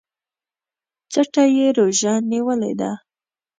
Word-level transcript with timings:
څټه 1.11 1.43
يې 1.55 1.67
ژوره 1.97 2.13
نيولې 2.29 2.73
ده 2.79 2.91